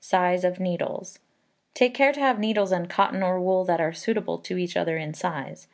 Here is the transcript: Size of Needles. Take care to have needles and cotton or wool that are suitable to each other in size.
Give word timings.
Size 0.00 0.42
of 0.44 0.58
Needles. 0.58 1.18
Take 1.74 1.92
care 1.92 2.14
to 2.14 2.20
have 2.20 2.38
needles 2.38 2.72
and 2.72 2.88
cotton 2.88 3.22
or 3.22 3.38
wool 3.38 3.62
that 3.66 3.78
are 3.78 3.92
suitable 3.92 4.38
to 4.38 4.56
each 4.56 4.74
other 4.74 4.96
in 4.96 5.12
size. 5.12 5.68